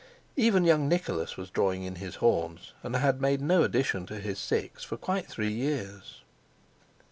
Even 0.35 0.63
young 0.63 0.89
Nicholas 0.89 1.37
was 1.37 1.51
drawing 1.51 1.83
in 1.83 1.97
his 1.97 2.15
horns, 2.15 2.73
and 2.81 2.95
had 2.95 3.21
made 3.21 3.39
no 3.39 3.61
addition 3.61 4.07
to 4.07 4.19
his 4.19 4.39
six 4.39 4.83
for 4.83 4.97
quite 4.97 5.27
three 5.27 5.51
years. 5.53 6.23